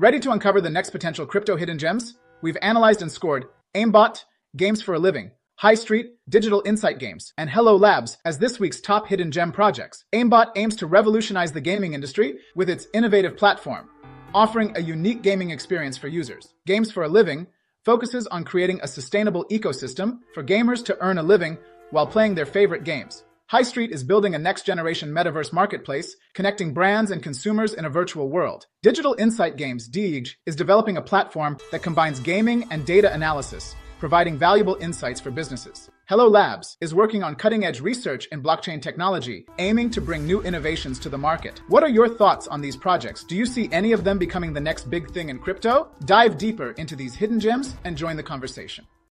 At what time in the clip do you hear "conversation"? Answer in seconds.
48.22-48.86